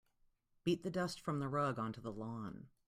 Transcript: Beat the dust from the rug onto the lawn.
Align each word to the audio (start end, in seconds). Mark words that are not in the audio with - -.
Beat 0.63 0.81
the 0.81 0.89
dust 0.89 1.21
from 1.21 1.37
the 1.37 1.47
rug 1.47 1.77
onto 1.77 2.01
the 2.01 2.11
lawn. 2.11 2.69